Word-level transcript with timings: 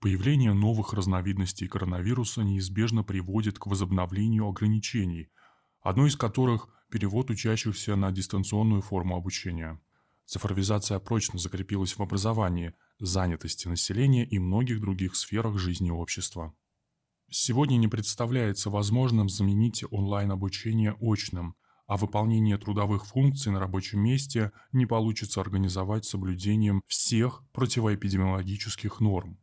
Появление 0.00 0.54
новых 0.54 0.94
разновидностей 0.94 1.68
коронавируса 1.68 2.42
неизбежно 2.42 3.04
приводит 3.04 3.58
к 3.58 3.66
возобновлению 3.66 4.48
ограничений, 4.48 5.28
одно 5.82 6.06
из 6.06 6.16
которых– 6.16 6.70
перевод 6.90 7.28
учащихся 7.28 7.96
на 7.96 8.10
дистанционную 8.10 8.80
форму 8.80 9.14
обучения. 9.14 9.78
Цифровизация 10.24 10.98
прочно 11.00 11.38
закрепилась 11.38 11.98
в 11.98 12.00
образовании, 12.00 12.72
занятости 12.98 13.68
населения 13.68 14.24
и 14.24 14.38
многих 14.38 14.80
других 14.80 15.16
сферах 15.16 15.58
жизни 15.58 15.90
общества. 15.90 16.54
Сегодня 17.28 17.76
не 17.76 17.86
представляется 17.86 18.70
возможным 18.70 19.28
заменить 19.28 19.84
онлайн-обучение 19.90 20.96
очным, 20.98 21.56
а 21.86 21.98
выполнение 21.98 22.56
трудовых 22.56 23.04
функций 23.04 23.52
на 23.52 23.60
рабочем 23.60 24.00
месте 24.00 24.52
не 24.72 24.86
получится 24.86 25.42
организовать 25.42 26.06
соблюдением 26.06 26.80
всех 26.86 27.44
противоэпидемиологических 27.52 29.00
норм. 29.00 29.38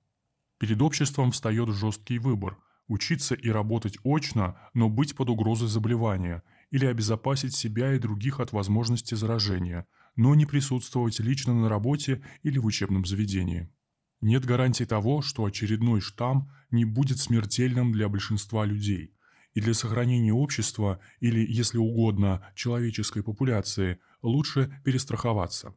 Перед 0.60 0.82
обществом 0.82 1.32
встает 1.32 1.70
жесткий 1.70 2.20
выбор– 2.20 2.58
учиться 2.88 3.36
и 3.36 3.50
работать 3.50 3.98
очно, 4.04 4.58
но 4.74 4.90
быть 4.90 5.16
под 5.16 5.30
угрозой 5.30 5.68
заболевания, 5.68 6.44
или 6.72 6.86
обезопасить 6.86 7.56
себя 7.56 7.94
и 7.94 8.00
других 8.00 8.40
от 8.40 8.52
возможности 8.52 9.16
заражения, 9.16 9.88
но 10.16 10.36
не 10.36 10.46
присутствовать 10.46 11.20
лично 11.20 11.54
на 11.54 11.70
работе 11.70 12.24
или 12.44 12.58
в 12.58 12.66
учебном 12.66 13.06
заведении. 13.06 13.70
Нет 14.20 14.46
гарантии 14.46 14.84
того, 14.84 15.22
что 15.22 15.46
очередной 15.46 16.02
штамм 16.02 16.52
не 16.72 16.86
будет 16.86 17.20
смертельным 17.20 17.92
для 17.92 18.10
большинства 18.10 18.66
людей. 18.66 19.14
И 19.54 19.62
для 19.62 19.74
сохранения 19.74 20.34
общества 20.34 21.00
или, 21.20 21.46
если 21.48 21.78
угодно, 21.78 22.48
человеческой 22.56 23.24
популяции, 23.24 24.00
лучше 24.22 24.82
перестраховаться. 24.84 25.76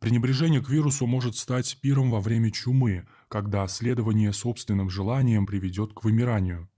Пренебрежение 0.00 0.62
к 0.62 0.70
вирусу 0.70 1.06
может 1.06 1.36
стать 1.36 1.78
пиром 1.82 2.10
во 2.10 2.20
время 2.20 2.50
чумы, 2.50 3.06
когда 3.28 3.68
следование 3.68 4.32
собственным 4.32 4.88
желаниям 4.88 5.46
приведет 5.46 5.92
к 5.92 6.04
вымиранию. 6.04 6.70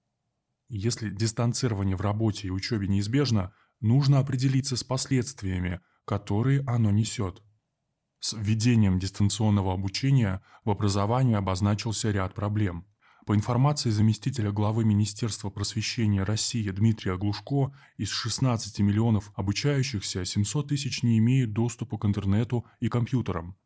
Если 0.69 1.09
дистанцирование 1.09 1.97
в 1.97 2.01
работе 2.01 2.49
и 2.49 2.51
учебе 2.51 2.89
неизбежно, 2.89 3.55
нужно 3.81 4.19
определиться 4.19 4.77
с 4.77 4.83
последствиями, 4.83 5.81
которые 6.05 6.63
оно 6.67 6.91
несет. 6.91 7.43
С 8.19 8.33
введением 8.33 8.99
дистанционного 8.99 9.73
обучения 9.73 10.43
в 10.65 10.71
образовании 10.71 11.37
обозначился 11.37 12.11
ряд 12.11 12.35
проблем. 12.35 12.87
По 13.25 13.37
информации 13.37 13.91
заместителя 13.91 14.51
главы 14.51 14.85
Министерства 14.85 15.49
просвещения 15.49 16.25
России 16.25 16.69
Дмитрия 16.71 17.17
Глушко, 17.17 17.73
из 17.97 18.09
16 18.09 18.81
миллионов 18.81 19.31
обучающихся 19.37 20.25
700 20.25 20.69
тысяч 20.69 21.05
не 21.05 21.19
имеют 21.19 21.53
доступа 21.53 21.99
к 21.99 22.05
интернету 22.05 22.67
и 22.81 22.89
компьютерам. 22.89 23.57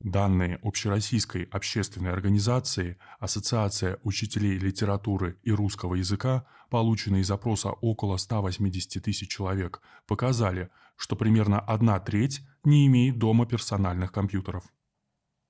Данные 0.00 0.60
Общероссийской 0.62 1.44
общественной 1.44 2.12
организации 2.12 2.98
Ассоциация 3.18 3.98
учителей 4.02 4.58
литературы 4.58 5.38
и 5.42 5.52
русского 5.52 5.94
языка, 5.94 6.46
полученные 6.68 7.22
из 7.22 7.30
опроса 7.30 7.70
около 7.70 8.18
180 8.18 9.02
тысяч 9.02 9.28
человек, 9.28 9.80
показали, 10.06 10.68
что 10.96 11.16
примерно 11.16 11.58
одна 11.58 11.98
треть 11.98 12.42
не 12.62 12.86
имеет 12.86 13.18
дома 13.18 13.46
персональных 13.46 14.12
компьютеров. 14.12 14.64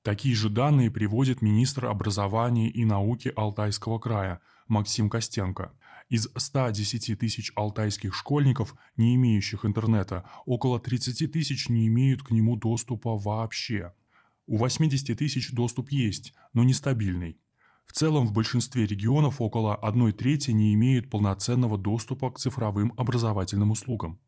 Такие 0.03 0.35
же 0.35 0.49
данные 0.49 0.91
приводит 0.91 1.43
министр 1.43 1.87
образования 1.87 2.71
и 2.71 2.85
науки 2.85 3.33
Алтайского 3.35 3.99
края 3.99 4.41
Максим 4.67 5.11
Костенко. 5.11 5.73
Из 6.09 6.29
110 6.35 7.19
тысяч 7.19 7.53
алтайских 7.55 8.15
школьников, 8.15 8.75
не 8.97 9.15
имеющих 9.17 9.65
интернета, 9.65 10.25
около 10.47 10.81
30 10.81 11.31
тысяч 11.31 11.69
не 11.69 11.87
имеют 11.87 12.23
к 12.23 12.31
нему 12.31 12.57
доступа 12.57 13.17
вообще– 13.17 13.93
у 14.49 14.57
80 14.57 15.19
тысяч 15.19 15.53
доступ 15.53 15.91
есть, 15.91 16.33
но 16.55 16.65
нестабильный. 16.65 17.39
В 17.85 17.93
целом 17.93 18.27
в 18.27 18.33
большинстве 18.33 18.87
регионов 18.87 19.43
около 19.43 19.77
1 19.77 20.15
трети 20.15 20.53
не 20.53 20.73
имеют 20.73 21.11
полноценного 21.11 21.77
доступа 21.77 22.31
к 22.31 22.39
цифровым 22.39 22.95
образовательным 22.97 23.73
услугам. 23.73 24.19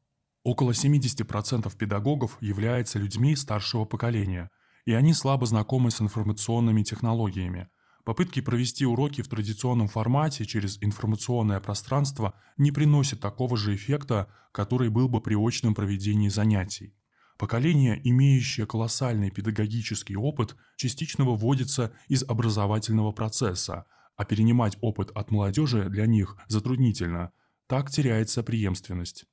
Около 0.42 0.72
70% 0.72 1.74
педагогов 1.74 2.36
являются 2.42 2.98
людьми 2.98 3.34
старшего 3.34 3.86
поколения, 3.86 4.50
и 4.90 4.92
они 4.92 5.14
слабо 5.14 5.46
знакомы 5.46 5.92
с 5.92 6.00
информационными 6.00 6.82
технологиями. 6.82 7.68
Попытки 8.04 8.40
провести 8.40 8.84
уроки 8.84 9.22
в 9.22 9.28
традиционном 9.28 9.86
формате 9.86 10.44
через 10.44 10.82
информационное 10.82 11.60
пространство 11.60 12.34
не 12.56 12.72
приносят 12.72 13.20
такого 13.20 13.56
же 13.56 13.76
эффекта, 13.76 14.26
который 14.50 14.88
был 14.88 15.08
бы 15.08 15.20
при 15.20 15.36
очном 15.36 15.76
проведении 15.76 16.28
занятий. 16.28 16.96
Поколение, 17.38 18.00
имеющее 18.02 18.66
колоссальный 18.66 19.30
педагогический 19.30 20.16
опыт, 20.16 20.56
частично 20.74 21.24
выводится 21.24 21.92
из 22.08 22.24
образовательного 22.24 23.12
процесса, 23.12 23.84
а 24.16 24.24
перенимать 24.24 24.76
опыт 24.80 25.12
от 25.14 25.30
молодежи 25.30 25.88
для 25.88 26.06
них 26.06 26.36
затруднительно. 26.48 27.30
Так 27.68 27.92
теряется 27.92 28.42
преемственность. 28.42 29.26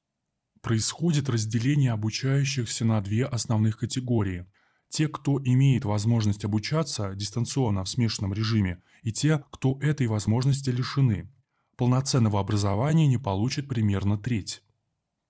Происходит 0.62 1.30
разделение 1.30 1.94
обучающихся 1.94 2.86
на 2.86 3.02
две 3.02 3.26
основных 3.26 3.80
категории. 3.80 4.46
Те, 4.90 5.08
кто 5.08 5.40
имеет 5.44 5.86
возможность 5.86 6.46
обучаться 6.46 7.14
дистанционно 7.16 7.84
в 7.84 7.90
смешанном 7.90 8.34
режиме, 8.34 8.82
и 9.04 9.12
те, 9.12 9.44
кто 9.52 9.78
этой 9.82 10.08
возможности 10.08 10.70
лишены. 10.70 11.30
Полноценного 11.76 12.40
образования 12.40 13.08
не 13.08 13.18
получит 13.18 13.68
примерно 13.68 14.18
треть. 14.18 14.64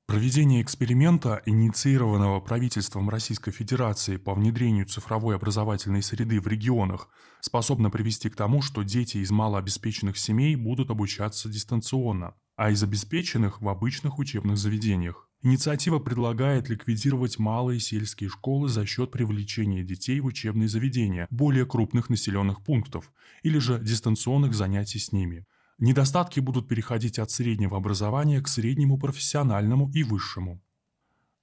Проведение 0.08 0.62
эксперимента, 0.62 1.42
инициированного 1.46 2.40
правительством 2.40 3.10
Российской 3.10 3.52
Федерации 3.52 4.16
по 4.16 4.34
внедрению 4.34 4.86
цифровой 4.86 5.36
образовательной 5.36 6.02
среды 6.02 6.40
в 6.40 6.48
регионах, 6.48 7.10
способно 7.42 7.90
привести 7.90 8.30
к 8.30 8.36
тому, 8.38 8.62
что 8.62 8.84
дети 8.84 9.18
из 9.18 9.32
малообеспеченных 9.32 10.18
семей 10.18 10.56
будут 10.56 10.92
обучаться 10.92 11.50
дистанционно, 11.50 12.36
а 12.56 12.72
из 12.72 12.82
обеспеченных– 12.82 13.62
в 13.62 13.68
обычных 13.68 14.18
учебных 14.18 14.58
заведениях. 14.58 15.27
Инициатива 15.44 16.00
предлагает 16.00 16.70
ликвидировать 16.70 17.40
малые 17.40 17.80
сельские 17.80 18.30
школы 18.30 18.70
за 18.70 18.86
счет 18.86 19.12
привлечения 19.12 19.84
детей 19.84 20.20
в 20.20 20.26
учебные 20.26 20.68
заведения 20.68 21.28
более 21.30 21.66
крупных 21.66 22.10
населенных 22.10 22.64
пунктов 22.64 23.12
или 23.44 23.60
же 23.60 23.80
дистанционных 23.80 24.54
занятий 24.54 25.00
с 25.00 25.12
ними– 25.12 25.46
Недостатки 25.80 26.40
будут 26.40 26.68
переходить 26.68 27.20
от 27.20 27.30
среднего 27.30 27.78
образования 27.78 28.42
к 28.42 28.48
среднему 28.48 28.98
профессиональному 28.98 29.92
и 29.94 30.02
высшему. 30.02 30.60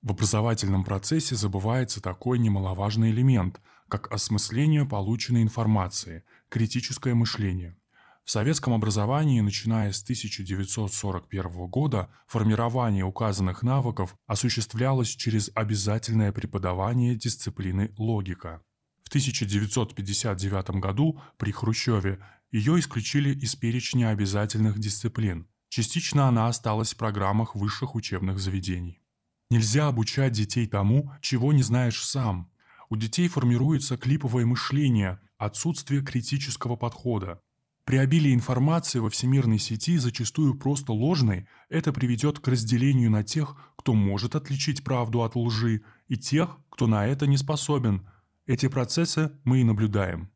В 0.02 0.10
образовательном 0.10 0.82
процессе 0.82 1.36
забывается 1.36 2.02
такой 2.02 2.40
немаловажный 2.40 3.12
элемент, 3.12 3.60
как 3.88 4.12
осмысление 4.12 4.86
полученной 4.86 5.42
информации, 5.42 6.24
критическое 6.48 7.14
мышление. 7.14 7.76
В 8.24 8.30
советском 8.30 8.72
образовании, 8.72 9.40
начиная 9.40 9.92
с 9.92 10.02
1941 10.02 11.66
года, 11.66 12.08
формирование 12.26 13.04
указанных 13.04 13.62
навыков 13.62 14.16
осуществлялось 14.26 15.10
через 15.10 15.50
обязательное 15.54 16.32
преподавание 16.32 17.16
дисциплины 17.16 17.92
логика. 17.98 18.62
В 19.02 19.08
1959 19.08 20.80
году 20.80 21.20
при 21.36 21.52
Хрущеве 21.52 22.18
ее 22.50 22.80
исключили 22.80 23.34
из 23.34 23.56
перечня 23.56 24.08
обязательных 24.08 24.78
дисциплин. 24.78 25.46
Частично 25.68 26.26
она 26.26 26.48
осталась 26.48 26.94
в 26.94 26.96
программах 26.96 27.54
высших 27.54 27.94
учебных 27.94 28.38
заведений. 28.38 29.02
Нельзя 29.50 29.88
обучать 29.88 30.32
детей 30.32 30.66
тому, 30.66 31.12
чего 31.20 31.52
не 31.52 31.62
знаешь 31.62 32.02
сам. 32.02 32.50
У 32.88 32.96
детей 32.96 33.28
формируется 33.28 33.98
клиповое 33.98 34.46
мышление, 34.46 35.20
отсутствие 35.36 36.02
критического 36.02 36.76
подхода. 36.76 37.42
При 37.84 37.98
обилии 37.98 38.32
информации 38.32 38.98
во 38.98 39.10
всемирной 39.10 39.58
сети, 39.58 39.98
зачастую 39.98 40.54
просто 40.58 40.92
ложной, 40.92 41.46
это 41.68 41.92
приведет 41.92 42.38
к 42.38 42.48
разделению 42.48 43.10
на 43.10 43.22
тех, 43.22 43.56
кто 43.76 43.92
может 43.92 44.34
отличить 44.34 44.84
правду 44.84 45.22
от 45.22 45.36
лжи, 45.36 45.82
и 46.08 46.16
тех, 46.16 46.58
кто 46.70 46.86
на 46.86 47.06
это 47.06 47.26
не 47.26 47.36
способен. 47.36 48.08
Эти 48.46 48.68
процессы 48.68 49.32
мы 49.44 49.60
и 49.60 49.64
наблюдаем. 49.64 50.30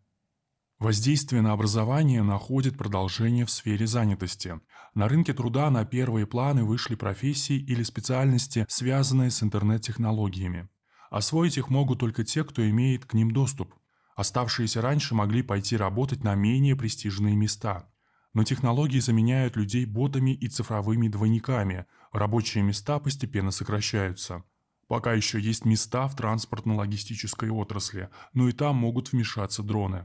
Воздействие 0.78 1.42
на 1.42 1.52
образование 1.52 2.22
находит 2.22 2.76
продолжение 2.76 3.46
в 3.46 3.50
сфере 3.50 3.86
занятости. 3.86 4.60
На 4.94 5.08
рынке 5.08 5.32
труда 5.32 5.70
на 5.70 5.84
первые 5.84 6.26
планы 6.26 6.64
вышли 6.64 6.94
профессии 6.94 7.56
или 7.56 7.82
специальности, 7.82 8.66
связанные 8.68 9.30
с 9.30 9.42
интернет-технологиями. 9.42 10.68
Освоить 11.10 11.56
их 11.56 11.70
могут 11.70 11.98
только 11.98 12.24
те, 12.24 12.44
кто 12.44 12.68
имеет 12.68 13.06
к 13.06 13.14
ним 13.14 13.30
доступ. 13.30 13.74
Оставшиеся 14.18 14.82
раньше 14.82 15.14
могли 15.14 15.42
пойти 15.42 15.76
работать 15.76 16.24
на 16.24 16.34
менее 16.34 16.74
престижные 16.74 17.36
места. 17.36 17.88
Но 18.34 18.42
технологии 18.42 18.98
заменяют 18.98 19.54
людей 19.54 19.84
ботами 19.84 20.32
и 20.32 20.48
цифровыми 20.48 21.06
двойниками, 21.06 21.86
рабочие 22.10 22.64
места 22.64 22.98
постепенно 22.98 23.52
сокращаются. 23.52 24.42
Пока 24.88 25.12
еще 25.12 25.38
есть 25.40 25.64
места 25.64 26.08
в 26.08 26.16
транспортно-логистической 26.16 27.50
отрасли, 27.50 28.08
но 28.32 28.48
и 28.48 28.52
там 28.52 28.74
могут 28.74 29.12
вмешаться 29.12 29.62
дроны. 29.62 30.04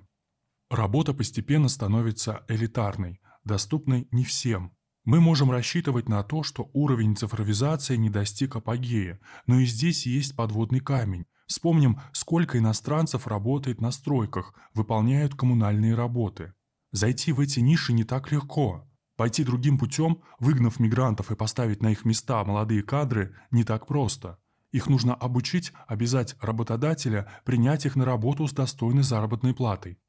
Работа 0.70 1.16
постепенно 1.16 1.68
становится 1.68 2.46
элитарной, 2.48 3.20
доступной 3.44 4.08
не 4.12 4.26
всем. 4.26 4.78
Мы 5.06 5.22
можем 5.22 5.50
рассчитывать 5.50 6.08
на 6.08 6.22
то, 6.22 6.44
что 6.44 6.70
уровень 6.74 7.16
цифровизации 7.16 7.96
не 7.96 8.12
достиг 8.12 8.58
апогея, 8.58 9.20
но 9.48 9.60
и 9.60 9.66
здесь 9.66 10.06
есть 10.06 10.36
подводный 10.36 10.82
камень. 10.82 11.26
Вспомним, 11.48 12.00
сколько 12.14 12.58
иностранцев 12.58 13.28
работает 13.28 13.82
на 13.82 13.92
стройках, 13.92 14.54
выполняют 14.74 15.36
коммунальные 15.36 15.96
работы. 15.96 16.54
Зайти 16.92 17.32
в 17.32 17.40
эти 17.40 17.60
ниши 17.60 17.94
не 17.94 18.04
так 18.04 18.32
легко. 18.32 18.90
Пойти 19.16 19.44
другим 19.44 19.78
путем, 19.78 20.22
выгнав 20.40 20.80
мигрантов 20.80 21.32
и 21.32 21.36
поставить 21.36 21.82
на 21.82 21.92
их 21.92 22.06
места 22.06 22.44
молодые 22.44 22.82
кадры, 22.84 23.36
не 23.52 23.64
так 23.64 23.86
просто. 23.88 24.40
Их 24.72 24.88
нужно 24.88 25.14
обучить, 25.14 25.72
обязать 25.88 26.36
работодателя 26.42 27.32
принять 27.46 27.86
их 27.86 27.96
на 27.96 28.06
работу 28.06 28.48
с 28.48 28.54
достойной 28.54 29.04
заработной 29.04 29.54
платой. 29.54 30.00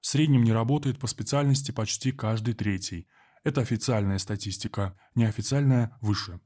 В 0.00 0.06
среднем 0.06 0.44
не 0.44 0.52
работает 0.52 0.98
по 0.98 1.06
специальности 1.06 1.72
почти 1.72 2.12
каждый 2.12 2.54
третий. 2.54 3.06
Это 3.42 3.60
официальная 3.60 4.18
статистика, 4.18 4.98
неофициальная– 5.14 5.96
выше. 6.00 6.40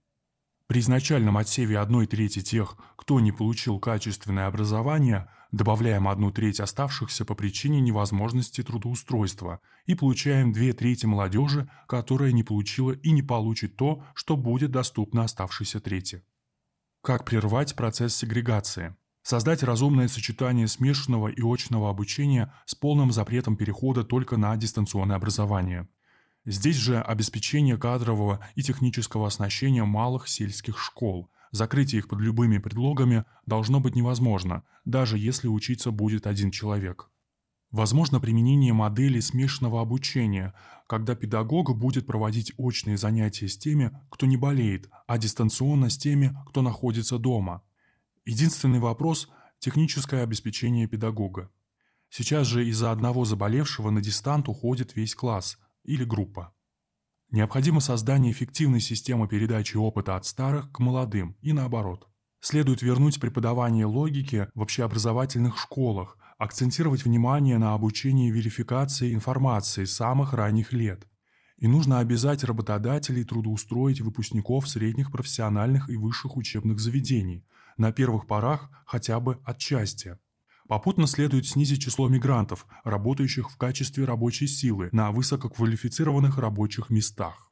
При 0.68 0.80
изначальном 0.80 1.38
отсеве 1.38 1.78
одной 1.78 2.06
трети 2.06 2.42
тех, 2.42 2.76
кто 2.96 3.20
не 3.20 3.32
получил 3.32 3.78
качественное 3.78 4.46
образование, 4.46 5.30
добавляем 5.50 6.06
одну 6.06 6.30
треть 6.30 6.60
оставшихся 6.60 7.24
по 7.24 7.34
причине 7.34 7.80
невозможности 7.80 8.62
трудоустройства 8.62 9.62
и 9.86 9.94
получаем 9.94 10.52
две 10.52 10.74
трети 10.74 11.06
молодежи, 11.06 11.70
которая 11.86 12.32
не 12.32 12.42
получила 12.42 12.92
и 12.92 13.12
не 13.12 13.22
получит 13.22 13.76
то, 13.76 14.04
что 14.14 14.36
будет 14.36 14.70
доступно 14.70 15.24
оставшейся 15.24 15.80
трети. 15.80 16.22
Как 17.00 17.24
прервать 17.24 17.74
процесс 17.74 18.14
сегрегации? 18.14 18.94
Создать 19.22 19.62
разумное 19.62 20.08
сочетание 20.08 20.68
смешанного 20.68 21.28
и 21.28 21.40
очного 21.42 21.88
обучения 21.88 22.52
с 22.66 22.74
полным 22.74 23.10
запретом 23.10 23.56
перехода 23.56 24.04
только 24.04 24.36
на 24.36 24.54
дистанционное 24.58 25.16
образование. 25.16 25.88
Здесь 26.48 26.76
же 26.76 26.98
обеспечение 26.98 27.76
кадрового 27.76 28.40
и 28.54 28.62
технического 28.62 29.26
оснащения 29.26 29.84
малых 29.84 30.28
сельских 30.28 30.78
школ. 30.78 31.30
Закрытие 31.50 31.98
их 31.98 32.08
под 32.08 32.20
любыми 32.20 32.56
предлогами 32.56 33.24
должно 33.44 33.80
быть 33.80 33.94
невозможно, 33.94 34.64
даже 34.84 35.18
если 35.18 35.46
учиться 35.46 35.90
будет 35.90 36.26
один 36.26 36.50
человек. 36.50 37.10
Возможно 37.70 38.18
применение 38.18 38.72
модели 38.72 39.20
смешанного 39.20 39.82
обучения, 39.82 40.54
когда 40.86 41.14
педагог 41.14 41.76
будет 41.76 42.06
проводить 42.06 42.54
очные 42.56 42.96
занятия 42.96 43.46
с 43.46 43.58
теми, 43.58 43.92
кто 44.10 44.24
не 44.24 44.38
болеет, 44.38 44.88
а 45.06 45.18
дистанционно 45.18 45.90
с 45.90 45.98
теми, 45.98 46.34
кто 46.48 46.62
находится 46.62 47.18
дома– 47.18 47.62
Единственный 48.28 48.78
вопрос– 48.78 49.30
техническое 49.58 50.22
обеспечение 50.22 50.86
педагога. 50.86 51.50
Сейчас 52.10 52.46
же 52.46 52.68
из-за 52.68 52.92
одного 52.92 53.24
заболевшего 53.24 53.88
на 53.88 54.02
дистант 54.02 54.50
уходит 54.50 54.94
весь 54.96 55.14
класс 55.14 55.56
или 55.84 56.04
группа. 56.04 56.54
Необходимо 57.30 57.80
создание 57.80 58.32
эффективной 58.32 58.80
системы 58.80 59.28
передачи 59.28 59.76
опыта 59.76 60.16
от 60.16 60.24
старых 60.24 60.72
к 60.72 60.78
молодым 60.78 61.36
и 61.40 61.52
наоборот. 61.52 62.08
Следует 62.40 62.82
вернуть 62.82 63.20
преподавание 63.20 63.84
логики 63.84 64.48
в 64.54 64.62
общеобразовательных 64.62 65.58
школах, 65.58 66.16
акцентировать 66.38 67.04
внимание 67.04 67.58
на 67.58 67.74
обучении 67.74 68.30
верификации 68.30 69.12
информации 69.12 69.84
с 69.84 69.94
самых 69.94 70.32
ранних 70.32 70.72
лет. 70.72 71.06
И 71.56 71.66
нужно 71.66 71.98
обязать 71.98 72.44
работодателей 72.44 73.24
трудоустроить 73.24 74.00
выпускников 74.00 74.68
средних 74.68 75.10
профессиональных 75.10 75.90
и 75.90 75.96
высших 75.96 76.36
учебных 76.36 76.78
заведений– 76.78 77.44
на 77.78 77.92
первых 77.92 78.26
порах 78.26 78.70
хотя 78.84 79.20
бы 79.20 79.40
отчасти. 79.44 80.18
Попутно 80.68 81.06
следует 81.06 81.46
снизить 81.46 81.80
число 81.80 82.08
мигрантов, 82.10 82.66
работающих 82.84 83.50
в 83.50 83.56
качестве 83.56 84.04
рабочей 84.04 84.46
силы 84.46 84.90
на 84.92 85.10
высококвалифицированных 85.10 86.36
рабочих 86.36 86.90
местах. 86.90 87.50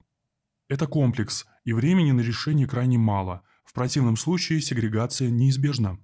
Это 0.69 0.87
комплекс, 0.87 1.47
и 1.65 1.73
времени 1.73 2.13
на 2.13 2.21
решение 2.21 2.69
крайне 2.69 2.99
мало, 2.99 3.43
в 3.65 3.73
противном 3.73 4.19
случае 4.19 4.61
сегрегация 4.61 5.31
неизбежна. 5.31 5.99